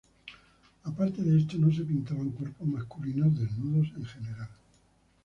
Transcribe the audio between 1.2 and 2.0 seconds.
de esto no se